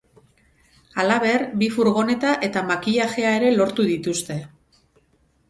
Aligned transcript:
Halaber, 1.03 1.43
bi 1.63 1.67
furgoneta 1.75 2.31
eta 2.49 2.65
makillajea 2.71 3.35
ere 3.43 3.53
lortu 3.61 3.87
dituzte. 3.93 4.41